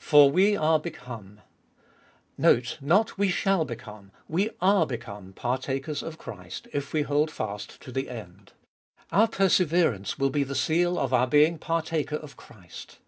[0.00, 1.40] For we are become—
[2.36, 7.80] note, not we shall become— we are become, partakers of Christ, if we hold fast
[7.82, 8.54] to the end.
[9.12, 12.98] Our perseverance will be the seal of our being partaker of Christ.